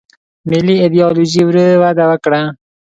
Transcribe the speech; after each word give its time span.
ملي 0.49 0.75
ایدیالوژي 0.83 1.41
ورو 1.45 1.67
وده 1.81 2.03
وکړه. 2.09 2.41